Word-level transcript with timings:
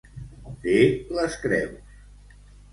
Fer 0.63 0.79
les 1.19 1.37
creus. 1.45 1.95